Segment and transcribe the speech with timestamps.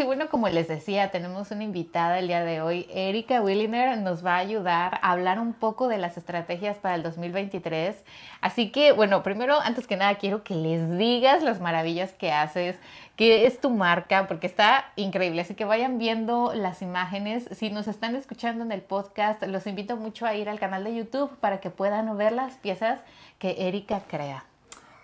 [0.00, 2.86] y bueno, como les decía, tenemos una invitada el día de hoy.
[2.90, 7.02] Erika Williner nos va a ayudar a hablar un poco de las estrategias para el
[7.02, 8.02] 2023.
[8.40, 12.78] Así que, bueno, primero, antes que nada, quiero que les digas las maravillas que haces,
[13.16, 15.42] qué es tu marca, porque está increíble.
[15.42, 17.48] Así que vayan viendo las imágenes.
[17.52, 20.94] Si nos están escuchando en el podcast, los invito mucho a ir al canal de
[20.94, 23.00] YouTube para que puedan ver las piezas
[23.38, 24.44] que Erika crea.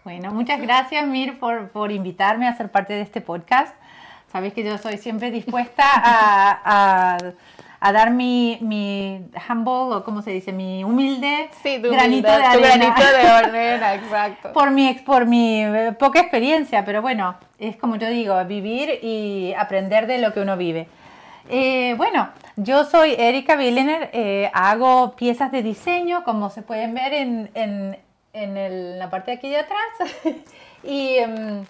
[0.04, 3.74] Bueno, muchas gracias Mir por, por invitarme a ser parte de este podcast.
[4.30, 7.18] Sabes que yo soy siempre dispuesta a,
[7.80, 12.76] a, dar mi, mi, humble, o como se dice, mi humilde granito de arena.
[12.76, 14.52] granito de arena, exacto.
[14.52, 19.54] por, mi, por mi eh, poca experiencia, pero bueno, es como yo digo, vivir y
[19.54, 20.88] aprender de lo que uno vive.
[21.48, 27.12] Eh, bueno, yo soy Erika Billener, eh, hago piezas de diseño, como se pueden ver
[27.14, 27.96] en, en,
[28.32, 29.88] en la parte de aquí de atrás.
[30.82, 31.64] y, em,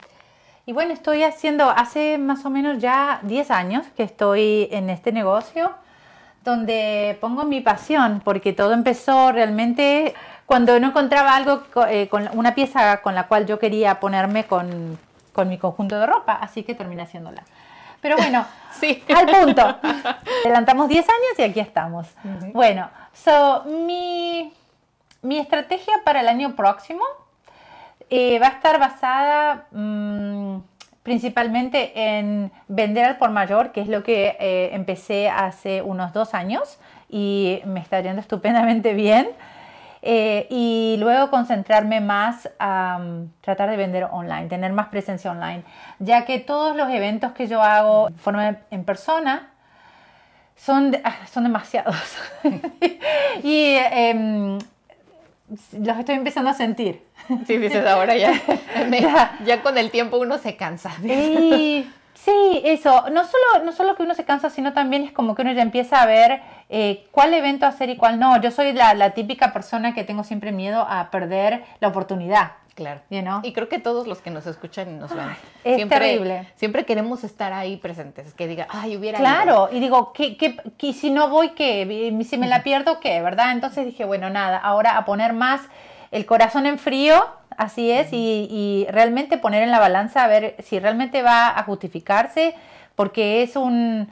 [0.66, 5.12] y, bueno, estoy haciendo, hace más o menos ya 10 años que estoy en este
[5.12, 5.70] negocio,
[6.44, 12.54] donde pongo mi pasión, porque todo empezó realmente cuando no encontraba algo, eh, con una
[12.54, 14.98] pieza con la cual yo quería ponerme con,
[15.32, 17.42] con mi conjunto de ropa, así que terminé haciéndola.
[18.00, 18.44] Pero bueno,
[18.80, 19.02] sí.
[19.14, 19.78] al punto.
[20.44, 22.06] Adelantamos 10 años y aquí estamos.
[22.52, 24.52] Bueno, so, mi
[25.26, 27.02] mi estrategia para el año próximo
[28.10, 30.58] eh, va a estar basada mm,
[31.02, 36.34] principalmente en vender al por mayor, que es lo que eh, empecé hace unos dos
[36.34, 39.28] años y me está yendo estupendamente bien.
[40.02, 45.64] Eh, y luego concentrarme más a mm, tratar de vender online, tener más presencia online,
[45.98, 48.10] ya que todos los eventos que yo hago
[48.70, 49.50] en persona
[50.56, 51.96] son, ah, son demasiados.
[53.42, 54.58] y em,
[55.48, 57.02] los estoy empezando a sentir.
[57.46, 58.40] Sí, dices, ahora ya,
[59.44, 60.92] ya, con el tiempo uno se cansa.
[62.16, 63.04] Sí, eso.
[63.10, 65.62] No solo, no solo que uno se cansa, sino también es como que uno ya
[65.62, 68.40] empieza a ver eh, cuál evento hacer y cuál no.
[68.40, 72.52] Yo soy la, la típica persona que tengo siempre miedo a perder la oportunidad.
[72.76, 73.00] Claro.
[73.42, 75.28] Y creo que todos los que nos escuchan y nos ven.
[75.64, 76.52] Es siempre, terrible.
[76.56, 78.34] Siempre queremos estar ahí presentes.
[78.34, 79.18] Que diga, ay, hubiera.
[79.18, 79.70] Claro.
[79.72, 82.14] Y digo, ¿qué, qué, si no voy, qué?
[82.28, 83.22] Si me la pierdo, ¿qué?
[83.22, 83.52] ¿Verdad?
[83.52, 84.58] Entonces dije, bueno, nada.
[84.58, 85.62] Ahora a poner más
[86.10, 87.24] el corazón en frío.
[87.56, 88.12] Así es.
[88.12, 92.54] y, y realmente poner en la balanza a ver si realmente va a justificarse.
[92.94, 94.08] Porque es un.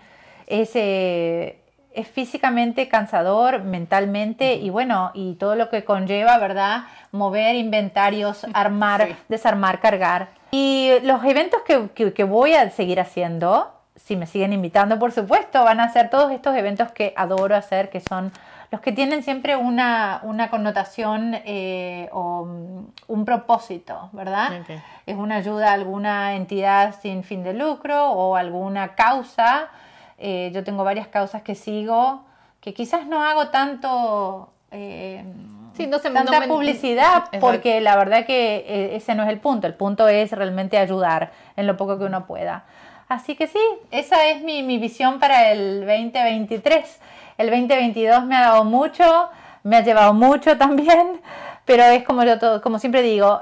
[0.47, 1.59] Es, eh,
[1.95, 6.85] es físicamente cansador, mentalmente y bueno, y todo lo que conlleva, ¿verdad?
[7.13, 10.29] Mover inventarios, armar, desarmar, cargar.
[10.51, 15.65] Y los eventos que, que, voy a seguir haciendo, si me siguen invitando, por supuesto,
[15.65, 18.33] van a ser todos estos eventos que adoro hacer, que son
[18.75, 24.65] los que tienen siempre una, una connotación eh, o mm, un propósito, ¿verdad?
[25.07, 29.71] Es una ayuda a alguna entidad sin fin de lucro o alguna causa
[30.19, 32.25] eh, yo tengo varias causas que sigo,
[32.61, 34.51] que quizás no hago tanto...
[34.71, 35.25] Eh,
[35.89, 39.75] no se, tanta publicidad porque la verdad que eh, ese no es el punto, el
[39.75, 42.65] punto es realmente ayudar en lo poco que uno pueda.
[43.15, 43.61] Así que sí,
[43.93, 47.01] esa es mi, mi visión para el 2023.
[47.39, 49.29] El 2022 me ha dado mucho,
[49.63, 51.21] me ha llevado mucho también,
[51.65, 53.41] pero es como yo todo, como siempre digo,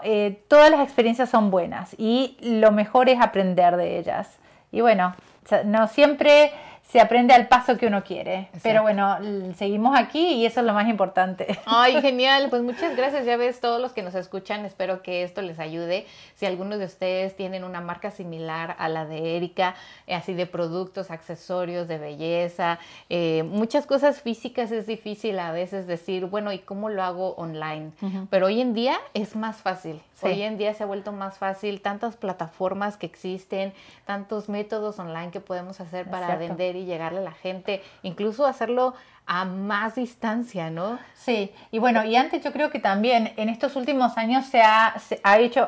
[0.48, 4.38] todas las experiencias son buenas y lo mejor es aprender de ellas.
[4.72, 5.14] Y bueno,
[5.64, 6.52] no siempre
[6.92, 8.50] se aprende al paso que uno quiere.
[8.62, 9.16] Pero bueno,
[9.56, 11.58] seguimos aquí y eso es lo más importante.
[11.64, 12.48] Ay, genial.
[12.50, 13.24] Pues muchas gracias.
[13.24, 16.04] Ya ves, todos los que nos escuchan, espero que esto les ayude.
[16.34, 19.74] Si algunos de ustedes tienen una marca similar a la de Erika,
[20.06, 22.78] eh, así de productos, accesorios, de belleza,
[23.08, 27.92] eh, muchas cosas físicas es difícil a veces decir, bueno, ¿y cómo lo hago online?
[28.28, 30.02] Pero hoy en día es más fácil.
[30.20, 33.72] Hoy en día se ha vuelto más fácil, tantas plataformas que existen,
[34.04, 38.94] tantos métodos online que podemos hacer para vender y llegarle a la gente, incluso hacerlo
[39.26, 40.98] a más distancia, ¿no?
[41.14, 44.94] Sí, y bueno, y antes yo creo que también en estos últimos años se ha,
[45.22, 45.66] ha hecho,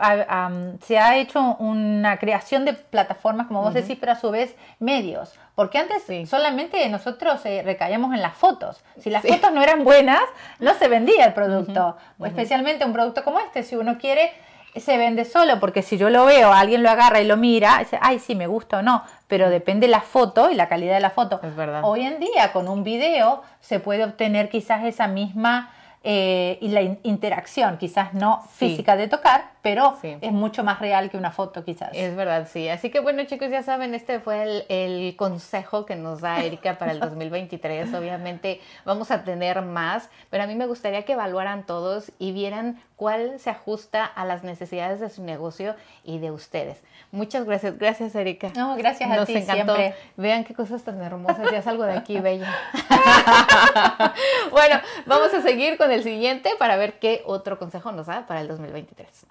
[0.83, 5.39] se ha hecho una creación de plataformas, como vos decís, pero a su vez medios.
[5.55, 8.83] Porque antes solamente nosotros eh, recaíamos en las fotos.
[8.99, 10.23] Si las fotos no eran buenas,
[10.59, 11.97] no se vendía el producto.
[12.25, 14.33] Especialmente un producto como este, si uno quiere
[14.81, 17.99] se vende solo, porque si yo lo veo, alguien lo agarra y lo mira, dice,
[18.01, 21.11] ay, sí, me gusta o no, pero depende la foto y la calidad de la
[21.11, 21.41] foto.
[21.43, 21.83] Es verdad.
[21.85, 25.71] Hoy en día, con un video, se puede obtener quizás esa misma
[26.07, 31.17] eh, y la interacción, quizás no física de tocar, pero es mucho más real que
[31.17, 31.89] una foto quizás.
[31.95, 32.69] Es verdad, sí.
[32.69, 36.93] Así que bueno chicos, ya saben, este fue el, consejo que nos da Erika para
[36.93, 37.95] el 2023.
[37.95, 42.83] Obviamente vamos a tener más, pero a mí me gustaría que evaluaran todos y vieran
[42.97, 45.75] cuál se ajusta a las necesidades de su negocio
[46.05, 46.83] y de ustedes.
[47.11, 47.79] Muchas gracias.
[47.79, 48.51] Gracias Erika.
[48.57, 49.77] No, gracias a Nos ti encantó.
[50.17, 51.51] Vean qué cosas tan hermosas.
[51.51, 52.53] Ya salgo de aquí, bella.
[54.51, 58.41] bueno, vamos a seguir con el siguiente para ver qué otro consejo nos da para
[58.41, 59.27] el 2023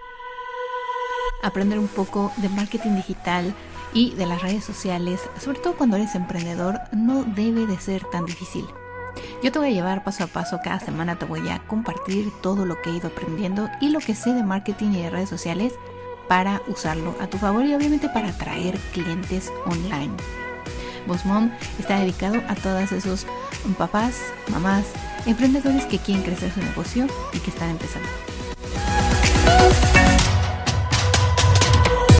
[1.43, 3.53] aprender un poco de marketing digital
[3.93, 8.25] y de las redes sociales, sobre todo cuando eres emprendedor, no debe de ser tan
[8.25, 8.65] difícil.
[9.43, 12.65] Yo te voy a llevar paso a paso, cada semana te voy a compartir todo
[12.65, 15.73] lo que he ido aprendiendo y lo que sé de marketing y de redes sociales
[16.27, 20.13] para usarlo a tu favor y obviamente para atraer clientes online.
[21.25, 23.27] Mom está dedicado a todos esos
[23.71, 24.15] papás,
[24.49, 24.85] mamás,
[25.25, 28.09] emprendedores que quieren crecer su negocio y que están empezando.